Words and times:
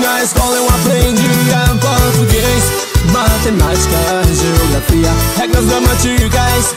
E 0.00 0.02
na 0.02 0.22
escola 0.22 0.56
eu 0.56 0.66
aprendia 0.66 1.78
português, 1.78 2.64
matemática, 3.12 4.22
geografia, 4.34 5.10
regras 5.36 5.66
gramaticais, 5.66 6.74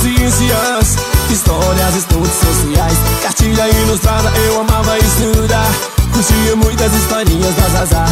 ciências, 0.00 0.96
histórias, 1.28 1.96
estudos 1.96 2.30
sociais, 2.30 2.96
cartilha 3.24 3.68
ilustrada, 3.68 4.30
eu 4.46 4.60
amava 4.60 4.96
estudar. 4.98 5.68
Curtia 6.12 6.56
muitas 6.56 6.92
historinhas 6.92 7.54
da 7.54 7.68
Zazá 7.68 8.04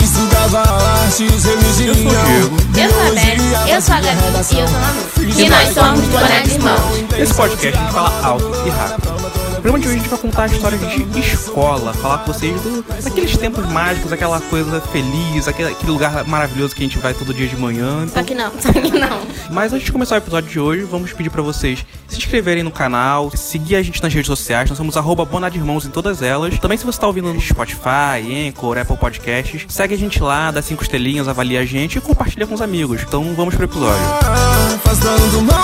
Estudava 0.00 0.58
artes, 0.58 1.44
religião 1.44 1.94
Eu 2.76 2.90
sou 2.90 3.00
a 3.00 3.10
Beth, 3.10 3.68
eu 3.68 3.80
sou 3.80 3.94
a 3.94 4.00
Gabi. 4.00 4.18
E 4.24 4.32
eu 4.34 4.44
sou 4.44 4.58
a 4.58 4.70
Manu 4.70 5.38
E 5.38 5.48
nós 5.48 5.72
somos 5.72 6.04
Boné 6.06 6.40
de 6.40 6.54
Irmãos 6.54 7.04
Nesse 7.16 7.34
podcast 7.34 7.78
a 7.78 7.80
gente 7.80 7.92
fala 7.92 8.26
alto 8.26 8.52
e 8.66 8.70
rápido 8.70 9.13
programa 9.64 9.80
de 9.80 9.88
hoje 9.88 9.96
a 9.96 9.98
gente 9.98 10.10
vai 10.10 10.18
contar 10.18 10.42
a 10.42 10.46
história 10.46 10.76
de 10.76 11.20
escola, 11.20 11.94
falar 11.94 12.18
com 12.18 12.34
vocês 12.34 12.60
do, 12.60 12.82
daqueles 13.02 13.34
tempos 13.38 13.64
mágicos, 13.72 14.12
aquela 14.12 14.38
coisa 14.38 14.78
feliz, 14.78 15.48
aquele, 15.48 15.70
aquele, 15.70 15.90
lugar 15.90 16.22
maravilhoso 16.26 16.74
que 16.74 16.82
a 16.82 16.86
gente 16.86 16.98
vai 16.98 17.14
todo 17.14 17.32
dia 17.32 17.48
de 17.48 17.56
manhã. 17.56 18.04
Então... 18.04 18.08
Só 18.08 18.22
que 18.22 18.34
não, 18.34 18.52
só 18.60 18.70
que 18.70 18.90
não. 18.90 19.22
Mas 19.50 19.72
antes 19.72 19.86
de 19.86 19.92
começar 19.92 20.16
o 20.16 20.18
episódio 20.18 20.50
de 20.50 20.60
hoje, 20.60 20.82
vamos 20.82 21.14
pedir 21.14 21.30
para 21.30 21.40
vocês 21.40 21.82
se 22.06 22.18
inscreverem 22.18 22.62
no 22.62 22.70
canal, 22.70 23.30
seguir 23.34 23.76
a 23.76 23.82
gente 23.82 24.02
nas 24.02 24.12
redes 24.12 24.26
sociais, 24.26 24.68
nós 24.68 24.76
somos 24.76 24.98
arroba 24.98 25.26
Irmãos 25.54 25.86
em 25.86 25.90
todas 25.90 26.20
elas. 26.20 26.58
Também 26.58 26.76
se 26.76 26.84
você 26.84 27.00
tá 27.00 27.06
ouvindo 27.06 27.32
no 27.32 27.40
Spotify, 27.40 28.48
Anchor, 28.48 28.76
Apple 28.76 28.98
Podcasts, 28.98 29.64
segue 29.70 29.94
a 29.94 29.98
gente 29.98 30.22
lá, 30.22 30.50
dá 30.50 30.60
cinco 30.60 30.82
estrelinhas, 30.82 31.26
avalia 31.26 31.60
a 31.60 31.64
gente 31.64 31.96
e 31.96 32.00
compartilha 32.02 32.46
com 32.46 32.54
os 32.54 32.60
amigos. 32.60 33.02
Então 33.02 33.32
vamos 33.34 33.54
pro 33.54 33.64
episódio. 33.64 34.04
Afastando 34.74 35.63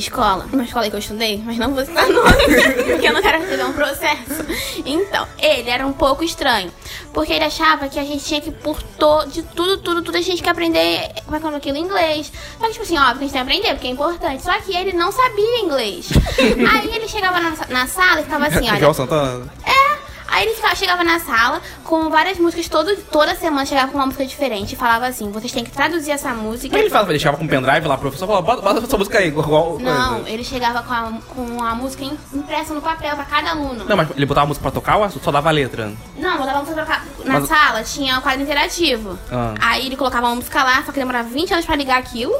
escola, 0.00 0.46
uma 0.52 0.64
escola 0.64 0.88
que 0.88 0.96
eu 0.96 0.98
estudei, 0.98 1.40
mas 1.44 1.56
não 1.56 1.74
vou 1.74 1.84
citar 1.84 2.06
nome, 2.10 2.32
porque 2.32 3.06
eu 3.06 3.12
não 3.12 3.22
quero 3.22 3.40
receber 3.40 3.64
um 3.64 3.72
processo. 3.72 4.44
Então, 4.84 5.26
ele 5.38 5.70
era 5.70 5.86
um 5.86 5.92
pouco 5.92 6.24
estranho. 6.24 6.72
Porque 7.12 7.32
ele 7.32 7.44
achava 7.44 7.88
que 7.88 7.98
a 7.98 8.04
gente 8.04 8.24
tinha 8.24 8.40
que, 8.40 8.50
por 8.50 8.80
to, 8.82 9.26
de 9.26 9.42
tudo, 9.42 9.78
tudo, 9.78 10.02
tudo, 10.02 10.16
a 10.16 10.20
gente 10.20 10.36
tinha 10.36 10.44
que 10.44 10.48
aprender, 10.48 11.10
como 11.24 11.36
é 11.36 11.40
que 11.40 11.46
é 11.46 11.56
aquilo, 11.56 11.76
inglês. 11.76 12.32
Só 12.58 12.66
que, 12.66 12.72
tipo 12.72 12.84
assim, 12.84 12.98
óbvio 12.98 13.18
que 13.18 13.24
a 13.24 13.26
gente 13.26 13.32
tem 13.32 13.44
que 13.44 13.50
aprender, 13.50 13.74
porque 13.74 13.86
é 13.86 13.90
importante. 13.90 14.42
Só 14.42 14.52
que 14.60 14.76
ele 14.76 14.92
não 14.92 15.10
sabia 15.10 15.60
inglês. 15.60 16.08
Aí 16.38 16.94
ele 16.94 17.08
chegava 17.08 17.40
na, 17.40 17.52
na 17.68 17.86
sala 17.86 18.20
e 18.20 18.24
ficava 18.24 18.46
assim, 18.46 18.70
olha. 18.70 18.94
Santana. 18.94 19.52
É. 19.64 19.79
Aí 20.40 20.46
ele 20.46 20.56
chegava 20.74 21.04
na 21.04 21.20
sala 21.20 21.60
com 21.84 22.08
várias 22.08 22.38
músicas, 22.38 22.66
todo, 22.66 22.96
toda 23.12 23.34
semana 23.34 23.66
chegava 23.66 23.92
com 23.92 23.98
uma 23.98 24.06
música 24.06 24.24
diferente 24.24 24.72
e 24.72 24.76
falava 24.76 25.06
assim: 25.06 25.30
vocês 25.30 25.52
têm 25.52 25.62
que 25.62 25.70
traduzir 25.70 26.12
essa 26.12 26.32
música. 26.32 26.72
Mas 26.72 26.80
ele 26.80 26.90
falava, 26.90 27.18
chegava 27.18 27.36
com 27.36 27.44
um 27.44 27.46
pendrive 27.46 27.86
lá, 27.86 27.96
o 27.96 27.98
professor 27.98 28.26
falava, 28.26 28.46
bota, 28.46 28.62
bota 28.62 28.86
essa 28.86 28.96
música 28.96 29.18
aí, 29.18 29.28
igual. 29.28 29.78
Não, 29.78 30.26
ele 30.26 30.42
chegava 30.42 30.82
com 30.82 30.94
a, 30.94 31.12
com 31.28 31.62
a 31.62 31.74
música 31.74 32.04
impressa 32.32 32.72
no 32.72 32.80
papel 32.80 33.14
pra 33.16 33.24
cada 33.26 33.50
aluno. 33.50 33.84
Não, 33.84 33.94
mas 33.94 34.08
ele 34.16 34.24
botava 34.24 34.46
a 34.46 34.48
música 34.48 34.62
pra 34.62 34.70
tocar 34.70 34.96
ou 34.96 35.10
só 35.10 35.30
dava 35.30 35.50
a 35.50 35.52
letra? 35.52 35.92
Não, 36.16 36.38
botava 36.38 36.56
a 36.56 36.62
música 36.62 36.86
pra 36.86 36.86
tocar. 36.86 37.06
Na 37.26 37.40
mas... 37.40 37.46
sala 37.46 37.82
tinha 37.82 38.18
o 38.18 38.22
quadro 38.22 38.40
interativo. 38.40 39.18
Ah. 39.30 39.52
Aí 39.60 39.84
ele 39.84 39.96
colocava 39.96 40.26
uma 40.26 40.36
música 40.36 40.64
lá, 40.64 40.82
só 40.86 40.90
que 40.90 40.98
demorava 40.98 41.28
20 41.28 41.52
anos 41.52 41.66
pra 41.66 41.76
ligar 41.76 41.98
aquilo. 41.98 42.34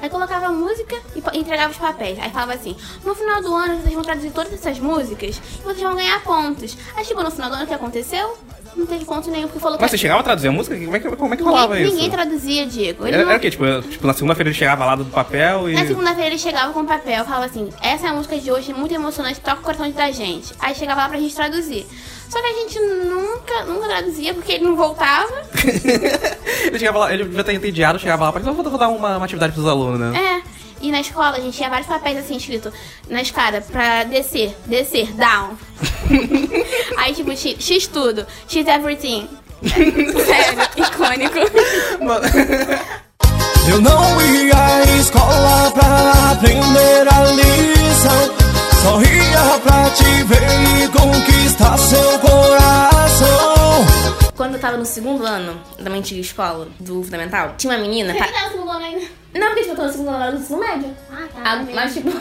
Aí 0.00 0.08
colocava 0.08 0.46
a 0.46 0.52
música 0.52 0.96
e 1.14 1.38
entregava 1.38 1.70
os 1.70 1.78
papéis. 1.78 2.18
Aí 2.18 2.30
falava 2.30 2.54
assim: 2.54 2.76
no 3.04 3.14
final 3.14 3.42
do 3.42 3.54
ano 3.54 3.80
vocês 3.80 3.94
vão 3.94 4.02
traduzir 4.02 4.30
todas 4.30 4.52
essas 4.52 4.78
músicas 4.78 5.40
e 5.60 5.62
vocês 5.62 5.80
vão 5.80 5.94
ganhar 5.94 6.22
pontos. 6.22 6.76
Aí 6.96 7.04
chegou 7.04 7.22
no 7.22 7.30
final 7.30 7.50
do 7.50 7.56
ano, 7.56 7.64
o 7.64 7.66
que 7.66 7.74
aconteceu? 7.74 8.36
Não 8.76 8.86
teve 8.86 9.04
ponto 9.04 9.30
nenhum, 9.30 9.46
porque 9.46 9.58
falou 9.58 9.76
que. 9.76 9.82
Mas 9.82 9.90
você 9.90 9.98
chegava 9.98 10.20
a 10.20 10.22
traduzir 10.22 10.48
a 10.48 10.52
música? 10.52 10.76
Como 10.76 10.96
é 10.96 11.00
que, 11.00 11.16
como 11.16 11.34
é 11.34 11.36
que 11.36 11.42
rolava 11.42 11.74
ninguém, 11.74 11.86
isso? 11.86 11.96
Ninguém 11.96 12.10
traduzia, 12.10 12.66
Diego. 12.66 13.06
Ele 13.06 13.16
era, 13.16 13.24
não... 13.24 13.30
era 13.30 13.38
o 13.38 13.40
quê? 13.40 13.50
Tipo, 13.50 13.64
tipo 13.82 14.06
na 14.06 14.12
segunda-feira 14.12 14.48
ele 14.48 14.56
chegava 14.56 14.84
lá 14.84 14.94
do 14.94 15.04
papel 15.06 15.68
e. 15.68 15.74
Na 15.74 15.86
segunda-feira 15.86 16.30
ele 16.30 16.38
chegava 16.38 16.72
com 16.72 16.80
o 16.80 16.86
papel, 16.86 17.24
falava 17.24 17.46
assim: 17.46 17.68
essa 17.82 18.06
é 18.06 18.10
a 18.10 18.14
música 18.14 18.38
de 18.38 18.50
hoje, 18.50 18.70
é 18.70 18.74
muito 18.74 18.94
emocionante, 18.94 19.40
toca 19.40 19.60
o 19.60 19.62
coração 19.62 19.90
da 19.90 20.10
gente. 20.10 20.54
Aí 20.60 20.74
chegava 20.74 21.02
lá 21.02 21.08
pra 21.08 21.18
gente 21.18 21.34
traduzir. 21.34 21.86
Só 22.28 22.40
que 22.40 22.46
a 22.46 22.52
gente 22.52 22.78
nunca, 22.78 23.64
nunca 23.64 23.88
traduzia 23.88 24.32
porque 24.32 24.52
ele 24.52 24.64
não 24.64 24.76
voltava. 24.76 25.32
ele 26.64 26.78
chegava 26.78 26.98
lá, 27.00 27.12
ele 27.12 27.24
devia 27.24 27.42
ter 27.42 27.54
entediado, 27.54 27.98
chegava 27.98 28.24
lá, 28.24 28.32
para 28.32 28.40
vou, 28.42 28.62
vou 28.62 28.78
dar 28.78 28.88
uma, 28.88 29.16
uma 29.16 29.24
atividade 29.24 29.52
pros 29.52 29.66
alunos, 29.66 29.98
né? 29.98 30.42
É. 30.46 30.59
E 30.80 30.90
na 30.90 31.00
escola 31.00 31.36
a 31.36 31.40
gente 31.40 31.56
tinha 31.56 31.68
vários 31.68 31.86
papéis 31.86 32.16
assim 32.18 32.36
escrito 32.36 32.72
na 33.08 33.20
escada 33.20 33.60
pra 33.60 34.04
descer, 34.04 34.56
descer, 34.66 35.12
down. 35.12 35.56
Aí 36.96 37.14
tipo, 37.14 37.30
X, 37.36 37.56
X 37.58 37.86
tudo, 37.86 38.26
X 38.48 38.66
everything. 38.66 39.28
Sério, 39.62 40.62
icônico. 40.76 41.38
Eu 43.68 43.80
não 43.82 44.20
ia 44.22 44.56
à 44.56 44.82
escola 44.98 45.70
pra 45.72 46.32
aprender 46.32 47.06
a 47.12 47.24
lição. 47.32 48.34
Sorria 48.82 49.60
pra 49.62 49.90
te 49.90 50.22
ver 50.24 50.82
e 50.82 50.88
conquistar 50.88 51.76
seu 51.76 52.18
coração. 52.20 52.89
Tava 54.60 54.76
no 54.76 54.84
segundo 54.84 55.24
ano 55.24 55.60
da 55.78 55.90
minha 55.90 56.00
antiga 56.00 56.20
escola, 56.20 56.68
do 56.78 57.02
fundamental, 57.02 57.54
tinha 57.56 57.72
uma 57.72 57.78
menina. 57.78 58.12
Você 58.12 58.18
tá... 58.18 58.44
no 58.44 58.50
segundo 58.50 58.70
ano 58.70 58.84
ainda? 58.84 59.06
Não, 59.32 59.46
porque 59.46 59.60
tipo, 59.60 59.72
eu 59.72 59.76
tô 59.76 59.82
no 59.82 59.92
segundo 59.92 60.10
ano 60.10 60.36
do 60.36 60.42
ensino 60.42 60.58
médio. 60.58 60.96
Ah, 61.10 61.28
tá. 61.32 61.40
Ah, 61.44 61.64
mas 61.72 61.94
tipo, 61.94 62.10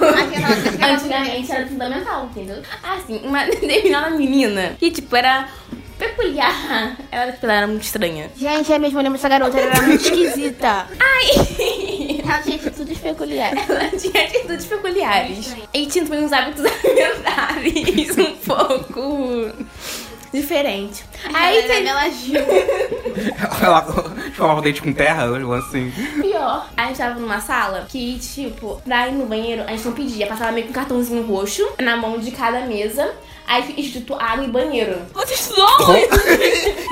antigamente 0.83 1.51
era 1.51 1.67
fundamental, 1.67 2.25
entendeu? 2.25 2.61
Assim, 2.83 3.21
uma 3.23 3.43
determinada 3.49 4.11
menina 4.11 4.75
que, 4.79 4.91
tipo, 4.91 5.15
era 5.15 5.49
peculiar. 5.97 6.95
Ela, 7.11 7.35
ela 7.41 7.53
era 7.53 7.67
muito 7.67 7.83
estranha. 7.83 8.31
Gente, 8.35 8.71
é 8.71 8.79
mesmo, 8.79 8.99
eu 8.99 9.03
lembro 9.03 9.17
dessa 9.17 9.27
garota, 9.27 9.59
ela 9.59 9.71
era 9.71 9.81
muito 9.81 10.03
esquisita. 10.03 10.87
Ai! 10.99 12.21
Ela 12.23 12.41
tinha 12.43 12.55
atitudes 12.55 12.97
peculiares. 12.99 13.69
Ela 13.69 13.89
tinha 13.89 14.23
atitudes 14.23 14.65
peculiares. 14.65 15.55
E 15.73 15.85
tinha 15.87 16.05
também 16.05 16.23
uns 16.23 16.31
hábitos 16.31 16.63
alimentares 16.85 18.17
um 18.17 18.35
pouco 18.37 19.51
diferente. 20.31 21.03
Aí 21.33 21.63
tem... 21.63 21.85
ela 21.87 22.01
agiu. 22.01 22.39
ela 23.61 23.85
escovava 24.29 24.59
o 24.59 24.61
dente 24.61 24.81
com 24.81 24.93
terra, 24.93 25.25
assim. 25.57 25.91
Pior. 26.21 26.69
A 26.75 26.87
gente 26.87 26.97
tava 26.97 27.19
numa 27.19 27.41
sala 27.41 27.85
que, 27.89 28.19
tipo, 28.19 28.81
pra 28.83 29.07
ir 29.07 29.13
no 29.13 29.25
banheiro, 29.25 29.63
a 29.63 29.71
gente 29.71 29.85
não 29.85 29.93
pedia. 29.93 30.27
Passava 30.27 30.51
meio 30.51 30.65
com 30.65 30.71
um 30.71 30.75
cartãozinho 30.75 31.25
roxo 31.25 31.67
na 31.79 31.97
mão 31.97 32.19
de 32.19 32.31
cada 32.31 32.61
mesa. 32.61 33.13
Aí 33.47 33.63
fica 33.63 33.81
escrito 33.81 34.13
água 34.13 34.45
e 34.45 34.47
banheiro. 34.47 35.01
Você 35.11 35.33
estudou? 35.33 35.67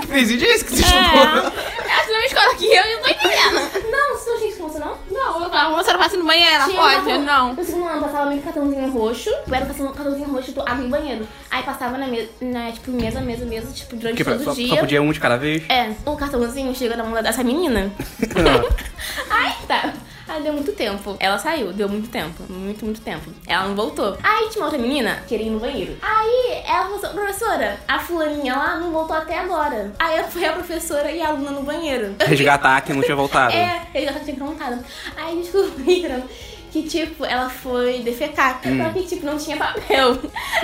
que 0.07 0.45
é 0.45 0.55
esse 0.55 0.65
que 0.65 0.75
você 0.75 0.81
estudou? 0.81 1.51
É, 1.85 2.13
é 2.13 2.17
uma 2.17 2.25
escola 2.25 2.51
aqui, 2.51 2.65
eu 2.65 2.83
não 2.83 3.03
tô 3.03 3.09
entendendo. 3.09 3.91
Não, 3.91 4.17
você 4.17 4.29
não 4.31 4.37
tinha 4.37 4.49
isso 4.49 4.79
não? 4.79 4.97
Não, 5.27 5.43
eu 5.43 5.49
tava, 5.49 5.75
você 5.75 5.91
não 5.91 5.99
passa 5.99 6.17
no 6.17 6.25
banheiro, 6.25 6.63
Tinha 6.65 6.81
pode? 6.81 7.17
Não. 7.19 7.53
No 7.53 7.63
segundo 7.63 7.87
ano, 7.87 8.01
passava 8.01 8.29
meio 8.29 8.41
cartãozinho 8.41 8.91
roxo. 8.91 9.29
Era 9.51 9.65
um 9.65 9.93
cartãozinho 9.93 10.29
roxo, 10.29 10.51
do 10.53 10.61
água 10.61 10.85
e 10.85 10.87
banheiro. 10.87 11.27
Aí 11.51 11.63
passava 11.63 11.97
na 11.97 12.07
mesa, 12.07 12.29
na, 12.41 12.71
tipo, 12.71 12.91
mesa, 12.91 13.19
mesa, 13.21 13.45
mesa, 13.45 13.71
tipo, 13.73 13.95
durante 13.95 14.17
que, 14.17 14.23
todo 14.23 14.43
só, 14.43 14.51
o 14.51 14.55
dia. 14.55 14.69
Só 14.69 14.77
podia 14.77 15.01
um 15.01 15.11
de 15.11 15.19
cada 15.19 15.37
vez? 15.37 15.63
É. 15.69 15.93
O 16.05 16.15
cartãozinho 16.15 16.73
chega 16.73 16.95
na 16.95 17.03
mão 17.03 17.21
dessa 17.21 17.43
menina. 17.43 17.91
Aí 19.29 19.53
tá. 19.67 19.93
Deu 20.39 20.53
muito 20.53 20.71
tempo. 20.73 21.15
Ela 21.19 21.37
saiu, 21.37 21.73
deu 21.73 21.89
muito 21.89 22.09
tempo. 22.09 22.43
Muito, 22.49 22.85
muito 22.85 23.01
tempo. 23.01 23.29
Ela 23.45 23.67
não 23.67 23.75
voltou. 23.75 24.17
Aí 24.23 24.49
tinha 24.49 24.63
outra 24.63 24.79
menina 24.79 25.21
queria 25.27 25.47
ir 25.47 25.49
no 25.49 25.59
banheiro. 25.59 25.97
Aí 26.01 26.61
ela 26.65 26.83
falou 26.83 26.97
assim, 26.97 27.15
professora, 27.15 27.79
a 27.87 27.99
fulaninha 27.99 28.55
lá 28.55 28.75
não 28.77 28.91
voltou 28.91 29.15
até 29.15 29.39
agora. 29.39 29.91
Aí 29.99 30.23
foi 30.23 30.45
a 30.45 30.53
professora 30.53 31.11
e 31.11 31.21
a 31.21 31.29
aluna 31.29 31.51
no 31.51 31.63
banheiro. 31.63 32.15
Resgatar 32.25 32.81
que 32.81 32.93
não 32.93 33.01
tinha 33.01 33.15
voltado. 33.15 33.53
é, 33.53 33.81
resgatar 33.93 34.19
que 34.19 34.25
tinha 34.25 34.37
voltado. 34.45 34.83
Aí 35.15 35.35
descobriram 35.37 36.23
que, 36.71 36.83
tipo, 36.83 37.25
ela 37.25 37.49
foi 37.49 37.99
defecar. 37.99 38.61
Hum. 38.65 38.83
Só 38.83 38.89
que, 38.91 39.03
tipo, 39.03 39.25
não 39.25 39.37
tinha 39.37 39.57
papel. 39.57 40.17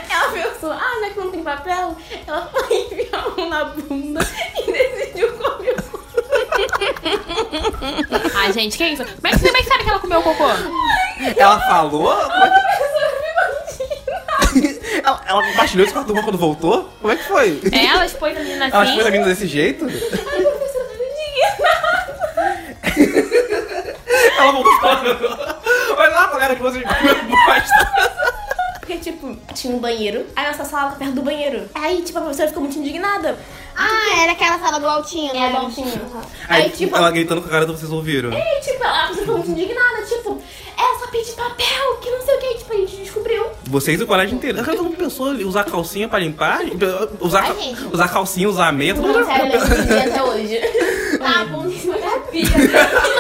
Ela 0.10 0.32
pensou, 0.32 0.72
ah, 0.72 1.02
é 1.06 1.10
que 1.10 1.20
não 1.20 1.32
tem 1.32 1.44
papel? 1.44 1.96
Ela 2.28 2.50
foi 2.52 2.78
enfiar 2.84 3.24
a 3.24 3.30
mão 3.30 3.50
na 3.50 3.66
bunda 3.66 4.20
e 4.58 4.72
decidiu 4.72 5.34
comer 5.34 5.76
o 5.80 6.04
Ai, 8.44 8.52
gente, 8.52 8.78
que 8.78 8.84
isso? 8.84 9.06
Como 9.06 9.26
é 9.26 9.32
que, 9.32 9.40
como 9.40 9.56
é 9.56 9.62
que 9.62 9.68
sabe 9.70 9.86
que 9.86 9.90
ela 9.90 10.00
comeu 10.00 10.20
o 10.20 10.24
cocô? 10.24 10.44
Ela 11.38 11.62
falou? 11.62 12.12
ela, 15.02 15.22
ela 15.26 15.44
compartilhou 15.48 15.86
isso 15.86 15.94
com 15.94 16.02
a 16.02 16.04
turma 16.04 16.24
quando 16.24 16.38
voltou? 16.38 16.90
Como 17.00 17.14
é 17.14 17.16
que 17.16 17.24
foi? 17.24 17.62
É, 17.72 17.86
ela 17.86 18.06
expôs 18.06 18.36
a 18.36 18.42
menina 18.42 18.66
assim. 18.66 18.76
Ela 18.76 18.86
expôs 18.86 19.06
a 19.08 19.12
menina 19.12 19.30
desse 19.30 19.48
jeito? 19.48 19.86
Ai, 19.86 19.92
professora, 20.42 20.90
não 24.38 24.44
ela 24.44 24.52
voltou 24.52 24.78
falando. 24.82 25.54
Olha 25.98 26.12
lá, 26.14 26.28
galera, 26.28 26.56
que 26.58 26.62
vocês 26.62 26.84
comem 26.84 27.16
bosta. 27.30 28.13
Tinha 29.54 29.76
um 29.76 29.80
banheiro, 29.80 30.26
aí 30.36 30.48
nossa 30.48 30.66
sala 30.66 30.92
perto 30.92 31.14
do 31.14 31.22
banheiro. 31.22 31.70
Aí, 31.74 32.02
tipo, 32.02 32.18
a 32.18 32.22
professora 32.22 32.48
ficou 32.48 32.64
muito 32.64 32.78
indignada. 32.78 33.38
Ah, 33.76 34.22
era 34.22 34.32
aquela 34.34 34.60
sala 34.60 34.80
do 34.80 34.88
altinho, 34.88 35.34
né? 35.34 35.48
É, 35.48 35.50
do 35.52 35.58
altinho. 35.58 36.02
Aí, 36.48 36.64
aí, 36.64 36.70
tipo... 36.70 36.96
Ela 36.96 37.12
gritando 37.12 37.42
com 37.42 37.48
a 37.48 37.52
cara, 37.52 37.66
vocês 37.66 37.92
ouviram. 37.92 38.32
É, 38.32 38.60
tipo, 38.60 38.84
ela 38.84 39.14
ficou 39.14 39.38
muito 39.38 39.52
indignada, 39.52 40.02
tipo... 40.04 40.42
É 40.76 41.00
só 41.00 41.08
pedir 41.08 41.34
papel, 41.34 41.98
que 42.02 42.10
não 42.10 42.22
sei 42.22 42.36
o 42.36 42.40
que. 42.40 42.54
Tipo, 42.56 42.74
a 42.74 42.76
gente 42.78 42.96
descobriu. 42.98 43.46
Vocês 43.66 44.00
e 44.00 44.04
o 44.04 44.08
colégio 44.08 44.36
inteiro. 44.36 44.58
Eu 44.58 44.66
todo 44.66 44.84
mundo 44.84 44.98
pensou 44.98 45.34
em 45.34 45.46
usar 45.46 45.64
calcinha 45.66 46.08
pra 46.08 46.20
limpar, 46.20 46.62
usar, 47.20 47.44
Ai, 47.44 47.76
usar 47.92 48.08
calcinha, 48.08 48.50
usar 48.50 48.74
meia. 48.74 48.96
Todo 48.96 49.08
mundo... 49.08 49.24
Sério, 49.24 49.54
eu 49.54 50.12
até 50.12 50.24
hoje. 50.24 50.60
Ah, 51.22 51.46
bom, 51.46 51.68
isso 51.68 51.94
é 51.94 52.14
Você 52.34 52.46
só 52.48 53.13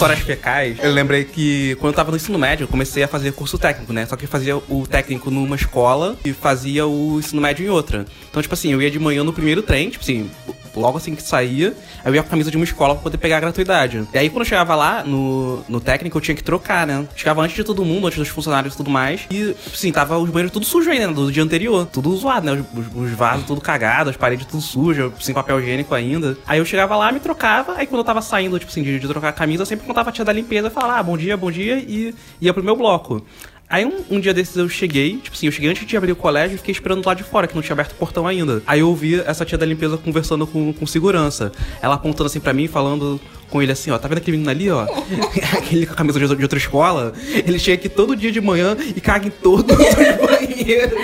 histórias 0.00 0.20
fecais, 0.20 0.78
eu 0.82 0.92
lembrei 0.92 1.24
que 1.24 1.76
quando 1.76 1.92
eu 1.92 1.96
tava 1.96 2.10
no 2.10 2.16
ensino 2.16 2.38
médio, 2.38 2.64
eu 2.64 2.68
comecei 2.68 3.02
a 3.02 3.08
fazer 3.08 3.32
curso 3.32 3.58
técnico, 3.58 3.92
né? 3.92 4.06
Só 4.06 4.16
que 4.16 4.24
eu 4.24 4.28
fazia 4.28 4.56
o 4.56 4.86
técnico 4.88 5.30
numa 5.30 5.56
escola 5.56 6.16
e 6.24 6.32
fazia 6.32 6.86
o 6.86 7.18
ensino 7.18 7.42
médio 7.42 7.66
em 7.66 7.68
outra. 7.68 8.06
Então, 8.30 8.40
tipo 8.40 8.54
assim, 8.54 8.72
eu 8.72 8.80
ia 8.80 8.90
de 8.90 8.98
manhã 8.98 9.22
no 9.22 9.32
primeiro 9.32 9.60
trem, 9.60 9.90
tipo 9.90 10.02
assim, 10.02 10.30
logo 10.74 10.98
assim 10.98 11.14
que 11.14 11.22
saía, 11.22 11.74
eu 12.04 12.14
ia 12.14 12.22
com 12.22 12.28
a 12.28 12.30
camisa 12.30 12.50
de 12.50 12.56
uma 12.56 12.64
escola 12.64 12.94
pra 12.94 13.02
poder 13.04 13.18
pegar 13.18 13.38
a 13.38 13.40
gratuidade. 13.40 14.06
E 14.12 14.18
aí, 14.18 14.28
quando 14.28 14.40
eu 14.40 14.46
chegava 14.46 14.74
lá 14.74 15.04
no, 15.04 15.62
no 15.68 15.80
técnico, 15.80 16.16
eu 16.18 16.22
tinha 16.22 16.34
que 16.34 16.42
trocar, 16.42 16.86
né? 16.86 17.06
Chegava 17.14 17.42
antes 17.42 17.56
de 17.56 17.64
todo 17.64 17.84
mundo, 17.84 18.06
antes 18.06 18.18
dos 18.18 18.28
funcionários 18.28 18.74
e 18.74 18.76
tudo 18.76 18.90
mais. 18.90 19.22
E, 19.30 19.54
assim, 19.72 19.92
tava 19.92 20.18
os 20.18 20.30
banheiros 20.30 20.52
tudo 20.52 20.64
sujo 20.64 20.90
aí, 20.90 20.98
né? 20.98 21.08
Do 21.08 21.30
dia 21.30 21.42
anterior. 21.42 21.86
Tudo 21.86 22.14
zoado, 22.16 22.46
né? 22.46 22.64
Os, 22.74 22.86
os 22.94 23.10
vasos 23.12 23.46
tudo 23.46 23.60
cagados, 23.60 24.10
as 24.10 24.16
paredes 24.16 24.46
tudo 24.46 24.62
sujas, 24.62 25.12
sem 25.20 25.34
papel 25.34 25.60
higiênico 25.60 25.94
ainda. 25.94 26.36
Aí 26.46 26.58
eu 26.58 26.64
chegava 26.64 26.96
lá, 26.96 27.12
me 27.12 27.20
trocava. 27.20 27.74
Aí 27.76 27.86
quando 27.86 28.00
eu 28.00 28.04
tava 28.04 28.22
saindo, 28.22 28.58
tipo 28.58 28.70
assim, 28.70 28.82
de, 28.82 28.98
de 28.98 29.08
trocar 29.08 29.28
a 29.28 29.32
camisa, 29.32 29.62
eu 29.62 29.66
sempre 29.66 29.86
contava 29.86 30.10
a 30.10 30.12
tia 30.12 30.24
da 30.24 30.32
limpeza 30.32 30.70
falava, 30.70 30.98
ah, 30.98 31.02
bom 31.02 31.16
dia, 31.16 31.36
bom 31.36 31.50
dia, 31.50 31.78
e 31.78 32.14
ia 32.40 32.52
pro 32.52 32.62
meu 32.62 32.76
bloco. 32.76 33.24
Aí 33.70 33.84
um, 33.84 34.02
um, 34.10 34.18
dia 34.18 34.34
desses 34.34 34.56
eu 34.56 34.68
cheguei, 34.68 35.18
tipo 35.18 35.36
assim, 35.36 35.46
eu 35.46 35.52
cheguei 35.52 35.70
antes 35.70 35.86
de 35.86 35.96
abrir 35.96 36.10
o 36.10 36.16
colégio 36.16 36.56
e 36.56 36.58
fiquei 36.58 36.72
esperando 36.72 37.06
lá 37.06 37.14
de 37.14 37.22
fora, 37.22 37.46
que 37.46 37.54
não 37.54 37.62
tinha 37.62 37.72
aberto 37.72 37.92
o 37.92 37.94
portão 37.94 38.26
ainda. 38.26 38.60
Aí 38.66 38.80
eu 38.80 38.88
ouvi 38.88 39.20
essa 39.20 39.44
tia 39.44 39.56
da 39.56 39.64
limpeza 39.64 39.96
conversando 39.96 40.44
com, 40.44 40.72
com 40.72 40.86
segurança. 40.86 41.52
Ela 41.80 41.94
apontando 41.94 42.26
assim 42.26 42.40
para 42.40 42.52
mim, 42.52 42.66
falando 42.66 43.20
com 43.48 43.62
ele 43.62 43.70
assim, 43.70 43.92
ó, 43.92 43.98
tá 43.98 44.08
vendo 44.08 44.18
aquele 44.18 44.38
menino 44.38 44.50
ali, 44.50 44.70
ó? 44.72 44.86
aquele 45.56 45.86
com 45.86 45.92
a 45.92 45.96
camisa 45.96 46.18
de, 46.18 46.34
de 46.34 46.42
outra 46.42 46.58
escola? 46.58 47.12
Ele 47.28 47.60
chega 47.60 47.76
aqui 47.76 47.88
todo 47.88 48.16
dia 48.16 48.32
de 48.32 48.40
manhã 48.40 48.76
e 48.96 49.00
caga 49.00 49.28
em 49.28 49.30
todos 49.30 49.70
os 49.78 50.26
banheiros 50.26 50.98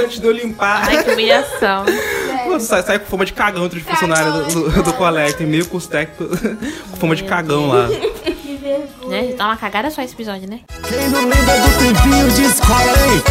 antes 0.00 0.20
de 0.20 0.26
eu 0.26 0.32
limpar. 0.32 0.84
Ai, 0.86 1.02
que 1.02 1.10
humilhação. 1.10 1.84
Pô, 2.46 2.60
sai, 2.60 2.82
sai 2.84 3.00
com 3.00 3.06
fama 3.06 3.24
de 3.24 3.32
cagão 3.32 3.64
entre 3.64 3.80
os 3.80 3.84
funcionários 3.84 4.54
do, 4.54 4.70
do, 4.70 4.82
do 4.84 4.92
colégio. 4.92 5.36
Tem 5.36 5.46
meio 5.48 5.66
curso 5.66 5.88
técnico 5.88 6.28
com 6.90 6.96
fama 6.96 7.16
de 7.16 7.24
cagão 7.24 7.66
lá. 7.66 7.88
Né? 9.08 9.32
Tá 9.36 9.46
uma 9.46 9.56
cagada 9.56 9.90
só 9.90 10.00
esse 10.00 10.14
episódio, 10.14 10.48
né? 10.48 10.60
Quem 10.88 11.08
não 11.08 11.20
lembra 11.20 11.60
do 11.60 11.78
tempinho 11.78 12.28
de 12.32 12.42
escola, 12.42 12.92
hein? 13.06 13.22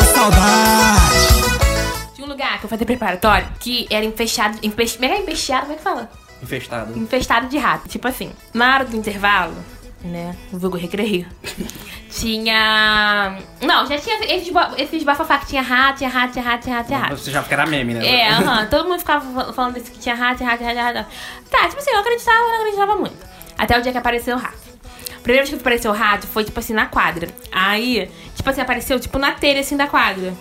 Oh, 0.00 0.04
saudade! 0.14 2.14
Tinha 2.14 2.26
um 2.26 2.30
lugar 2.30 2.58
que 2.58 2.64
eu 2.64 2.70
fazia 2.70 2.86
preparatório 2.86 3.46
que 3.60 3.86
era 3.90 4.04
empechado. 4.04 4.58
Empe... 4.62 4.84
Mega 4.98 5.16
empesteado, 5.18 5.62
como 5.62 5.74
é 5.74 5.76
que 5.76 5.82
fala? 5.82 6.10
Infestado. 6.42 6.98
Infestado 6.98 7.48
de 7.48 7.58
rato. 7.58 7.88
Tipo 7.88 8.08
assim, 8.08 8.32
na 8.52 8.74
hora 8.74 8.84
do 8.84 8.96
intervalo, 8.96 9.54
né? 10.02 10.34
O 10.52 10.58
vulgo 10.58 10.76
recreio. 10.76 11.26
tinha. 12.10 13.38
Não, 13.60 13.86
já 13.86 13.98
tinha 13.98 14.16
esses, 14.34 14.52
esses 14.78 15.02
bafafá 15.04 15.38
que 15.38 15.46
tinha 15.46 15.62
rato, 15.62 15.98
tinha 15.98 16.10
rato, 16.10 16.32
tinha 16.32 16.44
rato, 16.44 16.62
tinha 16.64 16.76
rato, 16.76 16.86
tinha 16.86 16.98
rato. 16.98 17.16
Você 17.16 17.30
já 17.30 17.44
era 17.48 17.66
meme, 17.66 17.94
né? 17.94 18.06
É, 18.06 18.28
aham. 18.30 18.66
Todo 18.66 18.88
mundo 18.88 18.98
ficava 18.98 19.52
falando 19.52 19.74
desse 19.74 19.90
que 19.92 19.98
tinha 20.00 20.14
rato, 20.14 20.38
tinha 20.38 20.48
rato, 20.48 20.58
tinha 20.58 20.70
rato, 20.70 20.92
tinha 20.92 21.02
rato. 21.02 21.10
Tá, 21.48 21.68
tipo 21.68 21.80
assim, 21.80 21.90
eu 21.90 21.98
acreditava, 22.00 22.38
eu 22.38 22.48
não 22.48 22.56
acreditava 22.56 22.96
muito. 22.96 23.31
Até 23.58 23.78
o 23.78 23.82
dia 23.82 23.92
que 23.92 23.98
apareceu 23.98 24.36
o 24.36 24.38
rato. 24.38 24.72
A 25.16 25.22
primeira 25.22 25.44
vez 25.46 25.50
que 25.50 25.60
apareceu 25.60 25.90
o 25.90 25.94
rato 25.94 26.26
foi, 26.26 26.42
tipo 26.44 26.58
assim, 26.58 26.72
na 26.72 26.86
quadra. 26.86 27.28
Aí, 27.52 28.10
tipo 28.34 28.48
assim, 28.50 28.60
apareceu, 28.60 28.98
tipo, 28.98 29.18
na 29.18 29.32
telha, 29.32 29.60
assim, 29.60 29.76
da 29.76 29.86
quadra. 29.86 30.34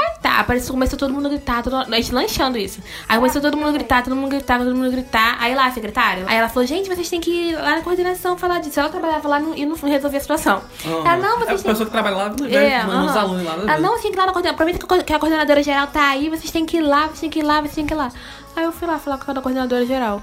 Aí 0.00 0.12
tá, 0.22 0.38
apareceu, 0.38 0.70
começou 0.72 0.96
todo 0.96 1.12
mundo 1.12 1.26
a 1.26 1.30
gritar, 1.30 1.60
todo, 1.60 1.74
a 1.74 1.84
gente 1.96 2.14
lanchando 2.14 2.56
isso. 2.56 2.80
Aí 3.08 3.16
começou 3.18 3.42
todo 3.42 3.56
mundo 3.56 3.70
a 3.70 3.72
gritar, 3.72 4.04
todo 4.04 4.14
mundo 4.14 4.26
a 4.26 4.36
gritar, 4.36 4.58
todo 4.58 4.72
mundo 4.72 4.86
a 4.86 4.90
gritar. 4.90 5.36
Aí 5.40 5.52
lá, 5.56 5.66
a 5.66 5.72
secretária, 5.72 6.24
aí 6.28 6.36
ela 6.36 6.48
falou, 6.48 6.64
gente, 6.64 6.88
vocês 6.88 7.10
têm 7.10 7.20
que 7.20 7.30
ir 7.32 7.56
lá 7.56 7.74
na 7.76 7.82
coordenação 7.82 8.38
falar 8.38 8.60
disso. 8.60 8.78
Ela 8.78 8.90
trabalhava 8.90 9.26
lá 9.26 9.40
no, 9.40 9.56
e 9.56 9.66
não 9.66 9.74
resolvia 9.74 10.18
a 10.18 10.20
situação. 10.22 10.62
Uhum. 10.84 11.00
Ela, 11.00 11.16
não, 11.16 11.42
É 11.42 11.46
vocês 11.46 11.60
a 11.60 11.62
têm 11.64 11.72
pessoa 11.72 11.86
que 11.86 11.90
trabalha 11.90 12.16
lá, 12.16 12.28
né, 12.28 12.66
é, 12.74 12.84
nos 12.84 12.94
aham. 12.94 13.18
alunos 13.20 13.44
lá. 13.44 13.56
né? 13.56 13.64
Ah, 13.74 13.78
não, 13.80 13.96
você 13.96 14.02
tem 14.02 14.12
que 14.12 14.16
ir 14.16 14.20
lá 14.20 14.26
na 14.26 14.32
coordenação. 14.32 14.54
Aproveita 14.54 15.02
que 15.04 15.12
a 15.12 15.18
coordenadora 15.18 15.62
geral 15.64 15.88
tá 15.88 16.10
aí, 16.10 16.28
vocês 16.30 16.52
têm 16.52 16.64
que 16.64 16.76
ir 16.76 16.82
lá, 16.82 17.06
vocês 17.06 17.18
têm 17.18 17.30
que 17.30 17.40
ir 17.40 17.42
lá, 17.42 17.60
vocês 17.60 17.74
têm 17.74 17.84
que 17.86 17.92
ir 17.92 17.96
lá. 17.96 18.12
Aí 18.54 18.62
eu 18.64 18.70
fui 18.70 18.86
lá 18.86 19.00
falar 19.00 19.18
com 19.18 19.28
a 19.32 19.34
coordenadora 19.42 19.84
geral. 19.84 20.22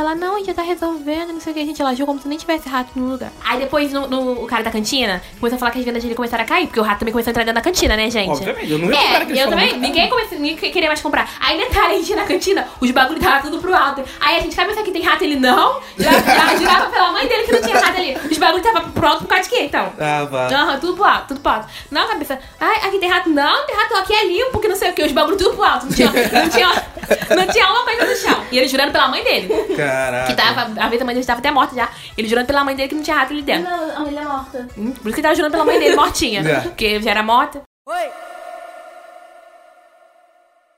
Ela, 0.00 0.14
não, 0.14 0.36
a 0.36 0.38
gente 0.38 0.46
já 0.46 0.54
tá 0.54 0.62
resolvendo, 0.62 1.30
não 1.34 1.40
sei 1.40 1.52
o 1.52 1.54
que. 1.54 1.60
A 1.60 1.66
gente, 1.66 1.78
ela 1.82 1.90
agiu 1.90 2.06
como 2.06 2.18
se 2.18 2.26
nem 2.26 2.38
tivesse 2.38 2.66
rato 2.66 2.90
no 2.96 3.10
lugar. 3.12 3.30
Aí 3.44 3.58
depois 3.58 3.92
no, 3.92 4.06
no- 4.08 4.42
o 4.42 4.46
cara 4.46 4.62
da 4.62 4.70
cantina 4.70 5.22
começou 5.38 5.56
a 5.56 5.58
falar 5.58 5.72
que 5.72 5.78
as 5.78 5.84
vendas 5.84 6.02
dele 6.02 6.14
começaram 6.14 6.42
a 6.42 6.46
cair, 6.46 6.66
porque 6.68 6.80
o 6.80 6.82
rato 6.82 7.00
também 7.00 7.12
começou 7.12 7.28
a 7.28 7.32
entrar 7.32 7.44
dentro 7.44 7.56
da 7.56 7.60
cantina, 7.60 7.94
né, 7.96 8.08
gente? 8.08 8.30
Obviamente, 8.30 8.70
eu 8.72 8.78
não 8.78 8.90
ia 8.90 8.98
É, 8.98 9.22
eu 9.44 9.50
também. 9.50 9.66
muito 9.68 9.80
Ninguém, 9.80 10.08
começou, 10.08 10.38
ninguém 10.38 10.56
queria 10.72 10.88
mais 10.88 11.02
comprar. 11.02 11.28
Aí 11.38 11.58
detalhe, 11.58 11.94
a 11.94 11.96
gente 11.98 12.08
ia 12.08 12.16
na 12.16 12.24
cantina, 12.24 12.66
os 12.80 12.90
bagulhos 12.90 13.22
tava 13.22 13.42
tudo 13.42 13.58
pro 13.58 13.74
alto. 13.74 14.02
Aí 14.20 14.38
a 14.38 14.40
gente, 14.40 14.56
cabe 14.56 14.70
essa 14.70 14.80
aqui 14.80 14.90
tem 14.90 15.02
rato? 15.02 15.22
Ele, 15.22 15.36
não. 15.36 15.80
Já, 15.98 16.12
já 16.12 16.56
jurava 16.56 16.86
pela 16.90 17.12
mãe 17.12 17.26
dele 17.28 17.42
que 17.44 17.52
não 17.52 17.60
tinha 17.60 17.78
rato 17.78 17.98
ali. 17.98 18.16
Os 18.30 18.38
bagulhos 18.38 18.62
tava 18.66 18.88
pro 18.88 19.06
alto 19.06 19.18
por 19.24 19.28
causa 19.28 19.42
de 19.44 19.50
quê, 19.50 19.62
então? 19.64 19.92
Ah, 20.00 20.24
vá. 20.24 20.46
Aham, 20.46 20.78
tudo 20.80 20.94
pro 20.94 21.04
alto, 21.04 21.28
tudo 21.28 21.40
pro 21.40 21.52
alto. 21.52 21.66
Não, 21.90 22.08
cabeça. 22.08 22.38
Ai, 22.58 22.88
aqui 22.88 22.98
tem 22.98 23.08
rato. 23.10 23.28
Não, 23.28 23.66
tem 23.66 23.76
rato 23.76 23.94
aqui 23.96 24.14
é 24.14 24.24
limpo, 24.26 24.58
que 24.60 24.68
não 24.68 24.76
sei 24.76 24.90
o 24.90 24.94
que. 24.94 25.02
Os 25.04 25.12
bagulhos 25.12 25.42
tudo 25.42 25.54
pro 25.56 25.64
alto. 25.64 25.84
Não 25.84 25.92
tinha, 25.92 26.10
não 26.10 26.48
tinha, 26.48 26.68
não 27.36 27.46
tinha 27.52 27.66
uma 27.70 27.82
coisa 27.84 28.06
no 28.06 28.16
chão. 28.16 28.39
E 28.50 28.58
ele 28.58 28.68
jurando 28.68 28.92
pela 28.92 29.08
mãe 29.08 29.22
dele. 29.24 29.48
Caraca. 29.76 30.26
Que 30.26 30.34
tava, 30.34 30.60
a 30.80 30.88
vez 30.88 31.00
a 31.00 31.04
mãe 31.04 31.14
dele 31.14 31.20
estava 31.20 31.38
até 31.40 31.50
morta 31.50 31.74
já. 31.74 31.88
Ele 32.16 32.28
jurando 32.28 32.46
pela 32.46 32.64
mãe 32.64 32.74
dele 32.74 32.88
que 32.88 32.94
não 32.94 33.02
tinha 33.02 33.16
rato 33.16 33.32
ali 33.32 33.42
dentro. 33.42 33.70
Não, 33.70 33.96
a 33.96 34.00
mulher 34.00 34.24
morta. 34.24 34.68
Hum, 34.76 34.92
Por 34.92 35.08
isso 35.08 35.14
que 35.14 35.20
ele 35.20 35.22
tava 35.22 35.34
jurando 35.34 35.52
pela 35.52 35.64
mãe 35.64 35.78
dele, 35.78 35.96
mortinha. 35.96 36.40
É. 36.40 36.60
Porque 36.60 37.00
já 37.00 37.10
era 37.10 37.22
morta. 37.22 37.62
Oi. 37.86 38.10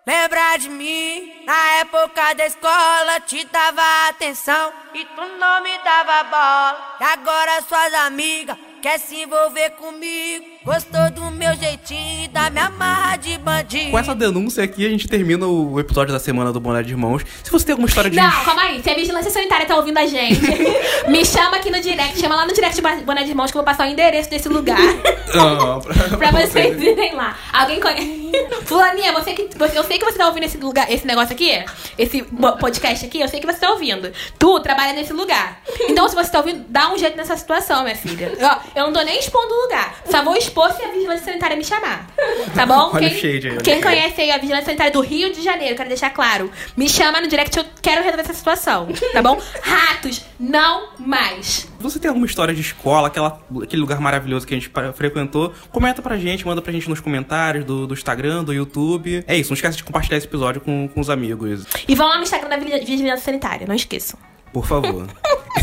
Lembra 0.07 0.57
de 0.57 0.69
mim? 0.69 1.33
Na 1.47 1.75
época 1.81 2.35
da 2.35 2.47
escola 2.47 3.21
te 3.27 3.45
dava 3.47 4.09
atenção 4.09 4.73
e 4.95 5.05
tu 5.05 5.23
não 5.39 5.63
me 5.63 5.79
dava 5.79 6.25
bola. 6.25 6.97
E 7.01 7.05
agora 7.05 7.63
suas 7.63 7.95
amigas 7.95 8.57
quer 8.83 8.99
se 8.99 9.23
envolver 9.23 9.71
comigo. 9.71 10.45
Gostou 10.65 11.11
do 11.11 11.23
meu 11.33 11.53
jeitinho, 11.57 12.29
da 12.31 12.49
minha 12.49 12.71
marra 12.71 13.17
de 13.17 13.37
bandido. 13.37 13.91
Com 13.91 13.99
essa 13.99 14.15
denúncia 14.15 14.63
aqui, 14.63 14.87
a 14.87 14.89
gente 14.89 15.09
termina 15.09 15.45
o 15.45 15.81
episódio 15.81 16.13
da 16.13 16.21
semana 16.21 16.53
do 16.53 16.61
Boné 16.61 16.85
de 16.85 16.91
Irmãos. 16.91 17.23
Se 17.43 17.51
você 17.51 17.67
tem 17.67 17.73
alguma 17.73 17.89
história 17.89 18.09
de. 18.09 18.17
Não, 18.17 18.45
calma 18.45 18.63
aí. 18.63 18.81
Se 18.81 18.89
a 18.89 18.95
vigilância 18.95 19.29
sanitária 19.33 19.67
tá 19.67 19.75
ouvindo 19.75 19.99
a 19.99 20.07
gente, 20.07 20.41
me 21.11 21.25
chama 21.27 21.57
aqui 21.57 21.69
no 21.69 21.81
direct. 21.81 22.17
Chama 22.21 22.37
lá 22.37 22.47
no 22.47 22.53
direct 22.55 22.77
de 22.77 23.05
Boné 23.05 23.25
de 23.25 23.31
Irmãos 23.31 23.51
que 23.51 23.57
eu 23.57 23.61
vou 23.61 23.65
passar 23.65 23.89
o 23.89 23.91
endereço 23.91 24.31
desse 24.31 24.49
lugar. 24.49 24.79
Ah, 25.35 25.81
pra 26.19 26.31
vocês 26.47 26.79
irem 26.79 27.15
lá. 27.15 27.35
Alguém 27.55 27.81
conhece. 27.81 28.33
Fulaninha, 28.67 29.13
você 29.13 29.33
que. 29.33 29.49
Você, 29.57 29.79
eu 29.79 29.83
sei 29.85 29.99
que 29.99 30.05
você 30.05 30.19
tá 30.19 30.27
ouvindo 30.27 30.45
esse 30.45 30.59
lugar, 30.59 30.93
esse 30.93 31.07
negócio 31.07 31.33
aqui, 31.33 31.65
esse 31.97 32.23
podcast 32.61 33.07
aqui, 33.07 33.19
eu 33.19 33.29
sei 33.29 33.41
que 33.41 33.47
você 33.47 33.59
tá 33.59 33.71
ouvindo. 33.71 34.13
Tu 34.39 34.61
trabalha 34.61 34.93
nesse 34.93 35.15
lugar. 35.15 35.63
Então, 35.89 36.07
se 36.07 36.15
você 36.15 36.31
tá 36.31 36.39
ouvindo, 36.39 36.67
dá 36.69 36.93
um 36.93 36.99
jeito 36.99 37.17
nessa 37.17 37.35
situação, 37.35 37.83
minha 37.83 37.97
filha. 37.97 38.31
Ó, 38.43 38.79
eu 38.79 38.85
não 38.85 38.93
tô 38.93 39.01
nem 39.01 39.19
expondo 39.19 39.55
o 39.55 39.63
lugar. 39.63 40.03
Só 40.11 40.23
vou 40.23 40.37
expor 40.53 40.73
se 40.73 40.83
a 40.83 40.89
vigilância 40.93 41.25
sanitária 41.25 41.57
me 41.57 41.65
chamar. 41.65 42.07
Tá 42.55 42.67
bom? 42.67 42.91
Olha 42.95 43.09
quem, 43.09 43.19
shade 43.19 43.49
aí, 43.49 43.57
quem 43.59 43.81
conhece 43.81 44.21
aí 44.21 44.31
a 44.31 44.39
vigilância 44.39 44.67
sanitária 44.67 44.93
do 44.93 45.01
Rio 45.01 45.33
de 45.33 45.43
Janeiro, 45.43 45.75
quero 45.75 45.89
deixar 45.89 46.11
claro. 46.11 46.51
Me 46.77 46.89
chama 46.89 47.21
no 47.21 47.29
direct, 47.29 47.57
eu 47.59 47.65
quero 47.81 48.03
resolver 48.03 48.23
essa 48.23 48.35
situação. 48.35 48.89
Tá 49.13 49.23
bom? 49.23 49.41
Ratos, 49.63 50.23
não 50.39 50.91
mais. 50.99 51.69
Você 51.81 51.99
tem 51.99 52.09
alguma 52.09 52.27
história 52.27 52.55
de 52.55 52.61
escola, 52.61 53.09
aquela, 53.09 53.41
aquele 53.63 53.81
lugar 53.81 54.01
maravilhoso 54.01 54.47
que 54.47 54.55
a 54.55 54.59
gente 54.59 54.71
frequentou? 54.95 55.53
Comenta 55.71 56.03
pra 56.03 56.17
gente, 56.17 56.47
manda 56.47 56.61
pra 56.63 56.73
gente 56.73 56.89
nos 56.89 57.01
comentários 57.01 57.65
do, 57.65 57.87
do 57.87 57.95
Instagram, 57.95 58.45
do 58.45 58.53
YouTube. 58.53 59.25
É 59.27 59.37
isso, 59.37 59.51
não 59.51 59.55
esquece 59.55 59.77
de 59.79 59.85
compartilhar 59.85 60.19
esse 60.19 60.27
episódio 60.27 60.61
com, 60.61 60.89
com 60.89 61.01
os 61.01 61.09
amigos. 61.11 61.65
E 61.89 61.95
vão 61.95 62.07
lá 62.09 62.17
no 62.19 62.23
Instagram 62.23 62.49
da 62.51 62.57
Vigil- 62.59 62.85
Vigilância 62.85 63.25
Sanitária, 63.25 63.67
não 63.67 63.75
esqueçam. 63.75 64.19
Por 64.53 64.67
favor. 64.67 65.07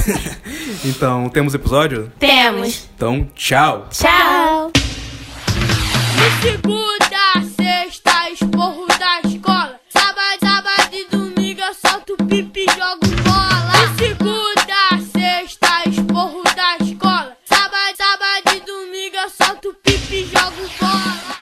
então, 0.83 1.29
temos 1.29 1.53
episódio? 1.53 2.11
Temos. 2.19 2.89
Então, 2.95 3.29
tchau! 3.35 3.87
Tchau. 3.91 4.09
De 6.41 6.78